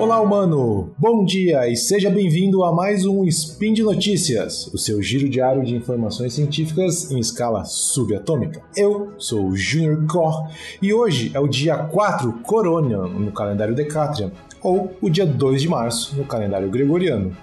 Olá, 0.00 0.18
humano! 0.18 0.94
Bom 0.96 1.26
dia 1.26 1.68
e 1.68 1.76
seja 1.76 2.08
bem-vindo 2.08 2.64
a 2.64 2.72
mais 2.72 3.04
um 3.04 3.26
Spin 3.26 3.74
de 3.74 3.82
Notícias, 3.82 4.66
o 4.68 4.78
seu 4.78 5.02
giro 5.02 5.28
diário 5.28 5.62
de 5.62 5.76
informações 5.76 6.32
científicas 6.32 7.10
em 7.10 7.18
escala 7.18 7.66
subatômica. 7.66 8.62
Eu 8.74 9.12
sou 9.18 9.48
o 9.48 9.54
Junior 9.54 10.06
Cor 10.06 10.48
e 10.80 10.94
hoje 10.94 11.30
é 11.34 11.38
o 11.38 11.46
dia 11.46 11.76
4 11.76 12.32
Coronian 12.42 13.08
no 13.08 13.30
calendário 13.30 13.74
Decatrian, 13.74 14.32
ou 14.62 14.90
o 15.02 15.10
dia 15.10 15.26
2 15.26 15.60
de 15.60 15.68
março 15.68 16.16
no 16.16 16.24
calendário 16.24 16.70
Gregoriano. 16.70 17.36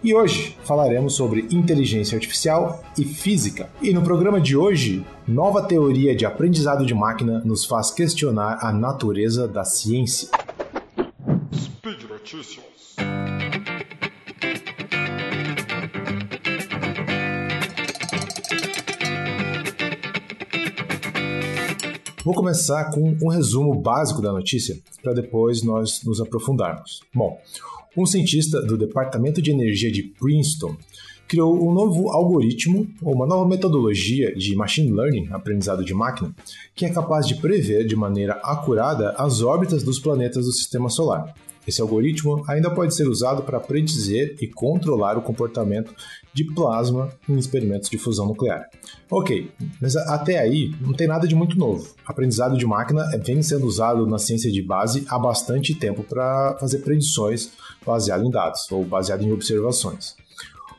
E 0.00 0.14
hoje 0.14 0.56
falaremos 0.62 1.14
sobre 1.14 1.48
inteligência 1.50 2.14
artificial 2.14 2.80
e 2.96 3.04
física. 3.04 3.68
E 3.82 3.92
no 3.92 4.02
programa 4.02 4.40
de 4.40 4.56
hoje, 4.56 5.04
nova 5.26 5.62
teoria 5.62 6.14
de 6.14 6.24
aprendizado 6.24 6.86
de 6.86 6.94
máquina 6.94 7.42
nos 7.44 7.64
faz 7.64 7.90
questionar 7.90 8.58
a 8.60 8.72
natureza 8.72 9.48
da 9.48 9.64
ciência. 9.64 10.28
Notícias. 12.24 12.96
Vou 22.24 22.32
começar 22.32 22.90
com 22.92 23.14
um 23.22 23.28
resumo 23.28 23.74
básico 23.74 24.22
da 24.22 24.32
notícia, 24.32 24.78
para 25.02 25.12
depois 25.12 25.62
nós 25.62 26.02
nos 26.02 26.18
aprofundarmos. 26.18 27.02
Bom, 27.14 27.38
um 27.94 28.06
cientista 28.06 28.62
do 28.62 28.78
Departamento 28.78 29.42
de 29.42 29.50
Energia 29.50 29.92
de 29.92 30.04
Princeton 30.04 30.74
criou 31.28 31.62
um 31.62 31.74
novo 31.74 32.08
algoritmo 32.08 32.86
ou 33.02 33.14
uma 33.14 33.26
nova 33.26 33.46
metodologia 33.46 34.34
de 34.34 34.56
machine 34.56 34.90
learning, 34.90 35.28
aprendizado 35.30 35.84
de 35.84 35.92
máquina, 35.92 36.34
que 36.74 36.86
é 36.86 36.90
capaz 36.90 37.26
de 37.26 37.34
prever 37.34 37.86
de 37.86 37.94
maneira 37.94 38.40
acurada 38.42 39.10
as 39.18 39.42
órbitas 39.42 39.82
dos 39.82 39.98
planetas 39.98 40.46
do 40.46 40.52
sistema 40.52 40.88
solar. 40.88 41.34
Esse 41.66 41.80
algoritmo 41.80 42.44
ainda 42.46 42.70
pode 42.70 42.94
ser 42.94 43.08
usado 43.08 43.42
para 43.42 43.60
predizer 43.60 44.36
e 44.40 44.46
controlar 44.46 45.16
o 45.16 45.22
comportamento 45.22 45.94
de 46.32 46.44
plasma 46.44 47.10
em 47.28 47.38
experimentos 47.38 47.88
de 47.88 47.96
fusão 47.96 48.26
nuclear. 48.26 48.68
Ok, 49.10 49.50
mas 49.80 49.96
até 49.96 50.38
aí 50.38 50.74
não 50.80 50.92
tem 50.92 51.06
nada 51.06 51.26
de 51.26 51.34
muito 51.34 51.56
novo. 51.56 51.94
Aprendizado 52.04 52.56
de 52.58 52.66
máquina 52.66 53.04
vem 53.24 53.42
sendo 53.42 53.66
usado 53.66 54.06
na 54.06 54.18
ciência 54.18 54.50
de 54.50 54.62
base 54.62 55.04
há 55.08 55.18
bastante 55.18 55.74
tempo 55.74 56.02
para 56.02 56.56
fazer 56.58 56.78
predições 56.78 57.50
baseado 57.86 58.24
em 58.24 58.30
dados 58.30 58.70
ou 58.70 58.84
baseado 58.84 59.22
em 59.22 59.32
observações. 59.32 60.16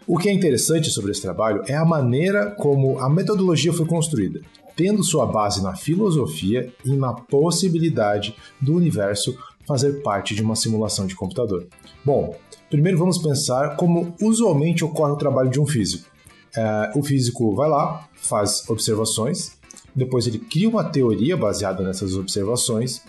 O 0.07 0.19
que 0.19 0.29
é 0.29 0.33
interessante 0.33 0.91
sobre 0.91 1.11
esse 1.11 1.21
trabalho 1.21 1.63
é 1.67 1.73
a 1.73 1.83
maneira 1.83 2.51
como 2.51 2.99
a 2.99 3.09
metodologia 3.09 3.73
foi 3.73 3.87
construída, 3.87 4.39
tendo 4.75 5.03
sua 5.03 5.25
base 5.25 5.63
na 5.63 5.75
filosofia 5.75 6.71
e 6.85 6.91
na 6.95 7.13
possibilidade 7.13 8.35
do 8.61 8.75
universo 8.75 9.35
fazer 9.67 10.01
parte 10.01 10.35
de 10.35 10.41
uma 10.41 10.55
simulação 10.55 11.05
de 11.05 11.15
computador. 11.15 11.67
Bom, 12.03 12.35
primeiro 12.69 12.97
vamos 12.97 13.17
pensar 13.17 13.75
como 13.75 14.15
usualmente 14.21 14.83
ocorre 14.83 15.11
o 15.11 15.17
trabalho 15.17 15.49
de 15.49 15.59
um 15.59 15.65
físico. 15.65 16.09
É, 16.55 16.91
o 16.95 17.03
físico 17.03 17.53
vai 17.55 17.69
lá, 17.69 18.07
faz 18.13 18.69
observações, 18.69 19.57
depois 19.95 20.27
ele 20.27 20.39
cria 20.39 20.69
uma 20.69 20.83
teoria 20.83 21.35
baseada 21.35 21.83
nessas 21.83 22.15
observações 22.15 23.01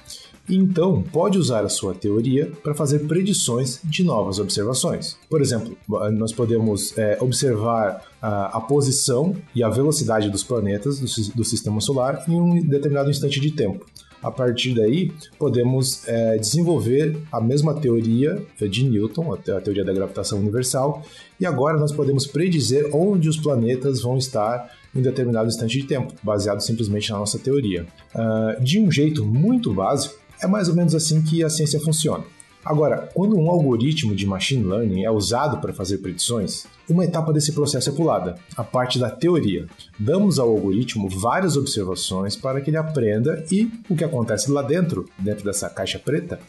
e 0.49 0.57
então 0.57 1.03
pode 1.03 1.39
usar 1.39 1.65
a 1.65 1.69
sua 1.69 1.93
teoria 1.93 2.53
para 2.63 2.75
fazer 2.75 3.01
predições 3.01 3.81
de 3.83 4.05
novas 4.05 4.39
observações. 4.39 5.19
Por 5.29 5.41
exemplo, 5.41 5.77
nós 6.13 6.33
podemos 6.33 6.97
é, 6.97 7.19
observar 7.21 8.03
a, 8.23 8.57
a, 8.57 8.61
posição 8.61 9.35
e 9.55 9.63
a 9.65 9.69
velocidade 9.69 10.31
dos 10.31 10.45
planetas 10.45 11.01
do, 11.01 11.35
do 11.35 11.45
sistema 11.45 11.81
solar 11.81 12.25
em 12.29 12.41
um 12.41 12.63
determinado 12.63 13.11
instante 13.11 13.41
de 13.41 13.51
tempo. 13.51 13.85
A 14.23 14.31
partir 14.31 14.75
daí, 14.75 15.13
podemos 15.39 16.07
é, 16.09 16.39
desenvolver 16.39 17.17
a 17.31 17.41
mesma 17.41 17.75
teoria 17.75 18.43
de 18.59 18.85
Newton, 18.85 19.33
a 19.33 19.61
teoria 19.61 19.85
da 19.85 19.93
gravitação 19.93 20.39
universal, 20.39 21.03
e 21.39 21.47
agora 21.47 21.79
nós 21.79 21.93
podemos 21.93 22.27
predizer 22.27 22.89
onde 22.95 23.29
os 23.29 23.37
planetas 23.37 24.01
vão 24.03 24.17
estar 24.17 24.71
em 24.95 25.03
determinado 25.03 25.49
instante 25.49 25.81
de 25.81 25.87
tempo, 25.87 26.15
baseado 26.23 26.61
simplesmente 26.61 27.11
na 27.11 27.19
nossa 27.19 27.39
teoria. 27.39 27.87
Uh, 28.15 28.63
de 28.63 28.81
um 28.81 28.91
jeito 28.91 29.25
muito 29.25 29.73
básico, 29.73 30.17
é 30.43 30.47
mais 30.47 30.69
ou 30.69 30.75
menos 30.75 30.95
assim 30.95 31.23
que 31.23 31.45
a 31.45 31.51
ciência 31.51 31.81
funciona. 31.81 32.25
Agora, 32.67 33.09
quando 33.15 33.39
um 33.39 33.49
algoritmo 33.49 34.13
de 34.13 34.27
machine 34.27 34.65
learning 34.65 35.05
é 35.05 35.11
usado 35.11 35.61
para 35.61 35.73
fazer 35.73 35.99
predições, 35.99 36.67
uma 36.91 37.05
etapa 37.05 37.33
desse 37.33 37.53
processo 37.53 37.91
é 37.91 37.93
pulada, 37.93 38.35
a 38.57 38.65
parte 38.65 38.99
da 38.99 39.09
teoria. 39.09 39.67
Damos 39.97 40.41
ao 40.41 40.51
algoritmo 40.51 41.09
várias 41.09 41.57
observações 41.57 42.35
para 42.35 42.61
que 42.61 42.69
ele 42.69 42.77
aprenda 42.77 43.45
e 43.53 43.71
o 43.89 43.95
que 43.95 44.03
acontece 44.03 44.51
lá 44.51 44.63
dentro, 44.63 45.09
dentro 45.17 45.45
dessa 45.45 45.71
caixa 45.71 46.01
preta, 46.01 46.41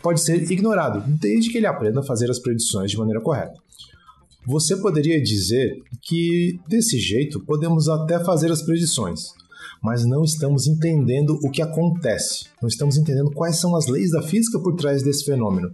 pode 0.00 0.22
ser 0.22 0.50
ignorado, 0.50 1.04
desde 1.06 1.50
que 1.50 1.58
ele 1.58 1.66
aprenda 1.66 2.00
a 2.00 2.04
fazer 2.04 2.30
as 2.30 2.38
predições 2.38 2.90
de 2.90 2.96
maneira 2.96 3.20
correta. 3.20 3.60
Você 4.46 4.76
poderia 4.78 5.22
dizer 5.22 5.82
que, 6.00 6.58
desse 6.66 6.98
jeito, 6.98 7.38
podemos 7.40 7.86
até 7.86 8.18
fazer 8.24 8.50
as 8.50 8.62
predições, 8.62 9.34
mas 9.82 10.04
não 10.04 10.22
estamos 10.22 10.66
entendendo 10.66 11.38
o 11.42 11.50
que 11.50 11.62
acontece, 11.62 12.46
não 12.60 12.68
estamos 12.68 12.96
entendendo 12.96 13.30
quais 13.30 13.58
são 13.58 13.76
as 13.76 13.86
leis 13.86 14.10
da 14.10 14.22
física 14.22 14.58
por 14.58 14.74
trás 14.76 15.02
desse 15.02 15.24
fenômeno. 15.24 15.72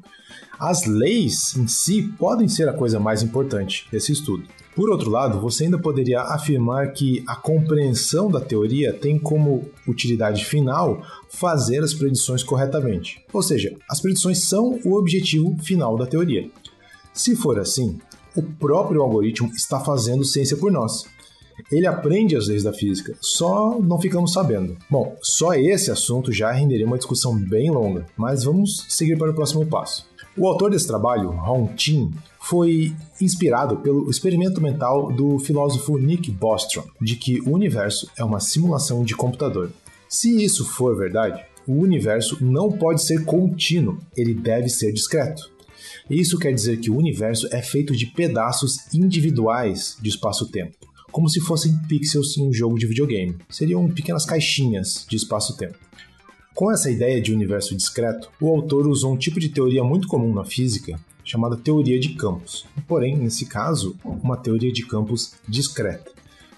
As 0.59 0.85
leis 0.85 1.57
em 1.57 1.67
si 1.67 2.03
podem 2.19 2.49
ser 2.49 2.69
a 2.69 2.73
coisa 2.73 3.01
mais 3.01 3.23
importante 3.23 3.87
desse 3.91 4.13
estudo. 4.13 4.45
Por 4.75 4.89
outro 4.89 5.11
lado, 5.11 5.39
você 5.39 5.65
ainda 5.65 5.79
poderia 5.79 6.23
afirmar 6.23 6.93
que 6.93 7.23
a 7.27 7.37
compreensão 7.37 8.31
da 8.31 8.41
teoria 8.41 8.93
tem 8.93 9.19
como 9.19 9.69
utilidade 9.87 10.45
final 10.47 11.03
fazer 11.29 11.83
as 11.83 11.93
predições 11.93 12.43
corretamente. 12.43 13.23
Ou 13.33 13.43
seja, 13.43 13.77
as 13.91 14.01
predições 14.01 14.49
são 14.49 14.81
o 14.85 14.95
objetivo 14.95 15.57
final 15.63 15.99
da 15.99 16.07
teoria. 16.07 16.51
Se 17.13 17.37
for 17.37 17.59
assim, 17.59 17.99
o 18.35 18.43
próprio 18.43 19.03
algoritmo 19.03 19.51
está 19.55 19.79
fazendo 19.79 20.25
ciência 20.25 20.57
por 20.57 20.73
nós. 20.73 21.05
Ele 21.71 21.87
aprende 21.87 22.37
as 22.37 22.49
leis 22.49 22.63
da 22.63 22.73
física, 22.73 23.15
só 23.21 23.79
não 23.81 24.01
ficamos 24.01 24.33
sabendo. 24.33 24.77
Bom, 24.91 25.17
só 25.23 25.55
esse 25.55 25.91
assunto 25.91 26.33
já 26.33 26.51
renderia 26.53 26.87
uma 26.87 26.99
discussão 26.99 27.37
bem 27.37 27.71
longa, 27.71 28.07
mas 28.17 28.45
vamos 28.45 28.87
seguir 28.89 29.17
para 29.17 29.31
o 29.31 29.35
próximo 29.35 29.67
passo. 29.67 30.07
O 30.37 30.47
autor 30.49 30.71
desse 30.71 30.87
trabalho, 30.87 31.29
Hong 31.31 31.71
Chin, 31.77 32.11
foi 32.41 32.95
inspirado 33.21 33.77
pelo 33.77 34.11
experimento 34.11 34.63
mental 34.63 35.13
do 35.13 35.39
filósofo 35.39 35.99
Nick 35.99 36.31
Bostrom, 36.31 36.85
de 37.01 37.17
que 37.17 37.41
o 37.43 37.51
universo 37.51 38.11
é 38.17 38.25
uma 38.25 38.41
simulação 38.41 39.05
de 39.05 39.15
computador. 39.15 39.71
Se 40.09 40.43
isso 40.43 40.65
for 40.65 40.97
verdade, 40.97 41.45
o 41.67 41.75
universo 41.75 42.39
não 42.41 42.73
pode 42.73 43.03
ser 43.03 43.25
contínuo, 43.25 43.99
ele 44.17 44.33
deve 44.33 44.69
ser 44.69 44.91
discreto. 44.93 45.51
Isso 46.09 46.39
quer 46.39 46.53
dizer 46.53 46.79
que 46.81 46.91
o 46.91 46.97
universo 46.97 47.47
é 47.53 47.63
feito 47.63 47.95
de 47.95 48.07
pedaços 48.07 48.93
individuais 48.93 49.97
de 50.01 50.09
espaço-tempo 50.09 50.92
como 51.13 51.29
se 51.29 51.41
fossem 51.41 51.77
pixels 51.87 52.37
em 52.39 52.49
um 52.49 52.53
jogo 52.53 52.79
de 52.79 52.87
videogame. 52.87 53.37
Seriam 53.51 53.89
pequenas 53.89 54.25
caixinhas 54.25 55.07
de 55.09 55.17
espaço-tempo. 55.17 55.79
Com 56.55 56.73
essa 56.73 56.91
ideia 56.91 57.21
de 57.21 57.33
universo 57.33 57.77
discreto, 57.77 58.31
o 58.41 58.49
autor 58.49 58.87
usou 58.89 59.13
um 59.13 59.17
tipo 59.17 59.39
de 59.39 59.51
teoria 59.51 59.85
muito 59.85 60.09
comum 60.09 60.35
na 60.35 60.45
física, 60.45 60.99
chamada 61.23 61.57
teoria 61.57 62.01
de 62.01 62.11
campos. 62.15 62.67
Porém, 62.89 63.17
nesse 63.17 63.47
caso, 63.47 63.97
uma 64.05 64.37
teoria 64.37 64.73
de 64.73 64.85
campos 64.85 65.35
discreta. 65.47 66.11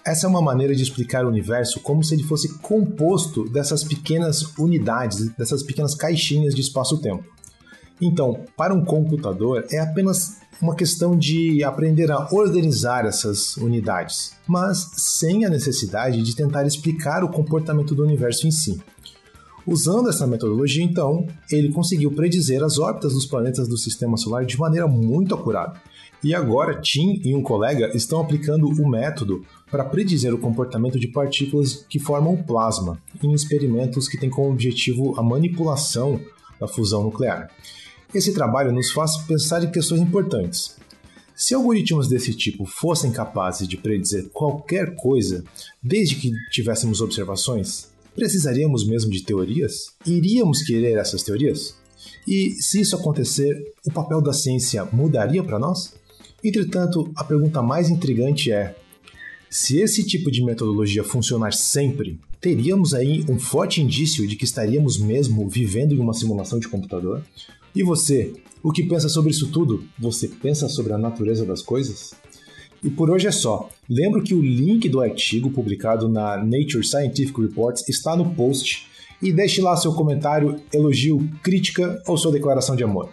Essa 0.05 0.27
é 0.27 0.29
uma 0.29 0.41
maneira 0.41 0.75
de 0.75 0.83
explicar 0.83 1.25
o 1.25 1.29
universo 1.29 1.79
como 1.79 2.03
se 2.03 2.13
ele 2.13 2.23
fosse 2.23 2.59
composto 2.59 3.43
dessas 3.49 3.83
pequenas 3.83 4.55
unidades, 4.57 5.29
dessas 5.35 5.63
pequenas 5.63 5.95
caixinhas 5.95 6.53
de 6.53 6.61
espaço-tempo. 6.61 7.34
Então, 8.01 8.41
para 8.57 8.73
um 8.73 8.83
computador, 8.83 9.65
é 9.71 9.79
apenas 9.79 10.37
uma 10.61 10.75
questão 10.75 11.17
de 11.17 11.63
aprender 11.63 12.11
a 12.11 12.27
organizar 12.31 13.05
essas 13.05 13.57
unidades, 13.57 14.33
mas 14.47 14.91
sem 14.95 15.45
a 15.45 15.49
necessidade 15.49 16.21
de 16.21 16.35
tentar 16.35 16.65
explicar 16.65 17.23
o 17.23 17.29
comportamento 17.29 17.93
do 17.93 18.03
universo 18.03 18.47
em 18.47 18.51
si. 18.51 18.79
Usando 19.67 20.09
essa 20.09 20.27
metodologia, 20.27 20.83
então, 20.83 21.25
ele 21.51 21.71
conseguiu 21.71 22.11
predizer 22.11 22.63
as 22.63 22.77
órbitas 22.77 23.13
dos 23.13 23.25
planetas 23.25 23.67
do 23.67 23.77
sistema 23.77 24.15
solar 24.15 24.45
de 24.45 24.59
maneira 24.59 24.87
muito 24.87 25.33
acurada. 25.33 25.81
E 26.23 26.35
agora, 26.35 26.79
Tim 26.79 27.19
e 27.23 27.35
um 27.35 27.41
colega 27.41 27.91
estão 27.95 28.19
aplicando 28.19 28.67
o 28.67 28.89
método 28.89 29.43
para 29.69 29.85
predizer 29.85 30.33
o 30.33 30.37
comportamento 30.37 30.99
de 30.99 31.07
partículas 31.07 31.85
que 31.89 31.99
formam 31.99 32.37
plasma 32.37 32.99
em 33.23 33.33
experimentos 33.33 34.07
que 34.07 34.17
têm 34.17 34.29
como 34.29 34.51
objetivo 34.51 35.19
a 35.19 35.23
manipulação 35.23 36.19
da 36.59 36.67
fusão 36.67 37.03
nuclear. 37.03 37.49
Esse 38.15 38.33
trabalho 38.33 38.71
nos 38.71 38.93
faz 38.93 39.17
pensar 39.17 39.61
em 39.61 39.69
questões 39.69 39.99
importantes. 39.99 40.77
Se 41.35 41.53
algoritmos 41.53 42.07
desse 42.07 42.33
tipo 42.33 42.65
fossem 42.65 43.11
capazes 43.11 43.67
de 43.67 43.75
predizer 43.75 44.29
qualquer 44.29 44.95
coisa, 44.95 45.43
desde 45.83 46.15
que 46.15 46.31
tivéssemos 46.49 47.01
observações, 47.01 47.89
precisaríamos 48.15 48.87
mesmo 48.87 49.11
de 49.11 49.21
teorias? 49.21 49.87
Iríamos 50.05 50.63
querer 50.63 50.97
essas 50.97 51.23
teorias? 51.23 51.75
E 52.25 52.51
se 52.51 52.79
isso 52.79 52.95
acontecer, 52.95 53.53
o 53.85 53.91
papel 53.91 54.21
da 54.21 54.31
ciência 54.31 54.85
mudaria 54.93 55.43
para 55.43 55.59
nós? 55.59 55.93
Entretanto, 56.41 57.11
a 57.17 57.23
pergunta 57.25 57.61
mais 57.61 57.89
intrigante 57.89 58.49
é: 58.49 58.77
se 59.49 59.81
esse 59.81 60.05
tipo 60.05 60.31
de 60.31 60.41
metodologia 60.41 61.03
funcionar 61.03 61.51
sempre, 61.51 62.17
teríamos 62.45 62.93
aí 62.93 63.25
um 63.27 63.39
forte 63.39 63.81
indício 63.81 64.27
de 64.27 64.35
que 64.35 64.45
estaríamos 64.45 64.99
mesmo 64.99 65.49
vivendo 65.49 65.95
em 65.95 65.99
uma 65.99 66.13
simulação 66.13 66.59
de 66.59 66.67
computador? 66.67 67.23
E 67.75 67.81
você, 67.81 68.33
o 68.61 68.71
que 68.71 68.83
pensa 68.83 69.09
sobre 69.09 69.31
isso 69.31 69.49
tudo? 69.49 69.83
Você 69.97 70.27
pensa 70.27 70.69
sobre 70.69 70.93
a 70.93 70.97
natureza 70.99 71.43
das 71.43 71.63
coisas? 71.63 72.13
E 72.83 72.89
por 72.91 73.09
hoje 73.09 73.25
é 73.25 73.31
só. 73.31 73.67
Lembro 73.89 74.21
que 74.21 74.35
o 74.35 74.43
link 74.43 74.87
do 74.87 75.01
artigo 75.01 75.49
publicado 75.49 76.07
na 76.07 76.37
Nature 76.37 76.85
Scientific 76.85 77.35
Reports 77.41 77.89
está 77.89 78.15
no 78.15 78.35
post 78.35 78.85
e 79.19 79.33
deixe 79.33 79.59
lá 79.59 79.75
seu 79.75 79.93
comentário, 79.93 80.61
elogio, 80.71 81.27
crítica 81.41 81.99
ou 82.05 82.15
sua 82.15 82.31
declaração 82.31 82.75
de 82.75 82.83
amor. 82.83 83.09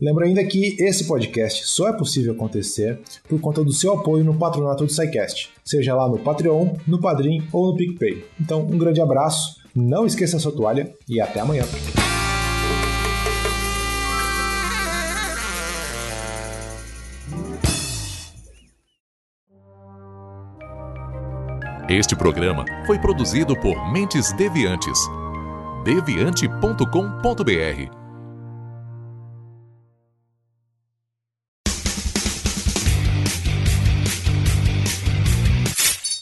Lembro 0.00 0.24
ainda 0.24 0.44
que 0.44 0.76
esse 0.78 1.06
podcast 1.06 1.66
só 1.66 1.88
é 1.88 1.92
possível 1.92 2.34
acontecer 2.34 3.00
por 3.28 3.40
conta 3.40 3.64
do 3.64 3.72
seu 3.72 3.94
apoio 3.94 4.22
no 4.22 4.38
patronato 4.38 4.84
do 4.84 4.92
SciCast, 4.92 5.50
seja 5.64 5.94
lá 5.94 6.08
no 6.08 6.18
Patreon, 6.18 6.74
no 6.86 7.00
Padrim 7.00 7.42
ou 7.50 7.68
no 7.68 7.76
PicPay. 7.76 8.24
Então, 8.38 8.60
um 8.60 8.76
grande 8.76 9.00
abraço, 9.00 9.56
não 9.74 10.06
esqueça 10.06 10.36
a 10.36 10.40
sua 10.40 10.52
toalha 10.52 10.92
e 11.08 11.20
até 11.20 11.40
amanhã. 11.40 11.64
Este 21.88 22.16
programa 22.16 22.64
foi 22.84 22.98
produzido 22.98 23.58
por 23.58 23.90
Mentes 23.92 24.32
Deviantes. 24.32 24.98
deviante.com.br 25.84 28.05